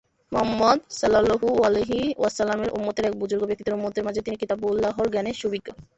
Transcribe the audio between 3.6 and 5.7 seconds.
উম্মতের মাঝে তিনি কিতাবুল্লাহর জ্ঞানে সুবিজ্ঞ।